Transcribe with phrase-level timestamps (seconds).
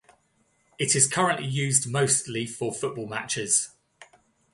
[0.79, 3.69] It is currently used mostly for football matches.